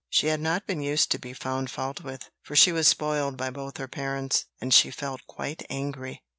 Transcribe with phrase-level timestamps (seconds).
[0.09, 3.51] She had not been used to be found fault with; for she was spoiled by
[3.51, 6.23] both her parents; and she felt quite angry.